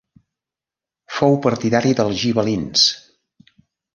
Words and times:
Fou 1.17 1.35
partidari 1.43 1.93
dels 2.01 2.17
gibel·lins. 2.21 2.87